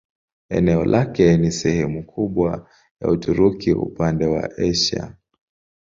Eneo 0.49 0.85
lake 0.85 1.37
ni 1.37 1.51
sehemu 1.51 2.03
kubwa 2.05 2.69
ya 3.01 3.07
Uturuki 3.09 3.71
upande 3.73 4.25
wa 4.25 4.49
Asia. 4.57 5.15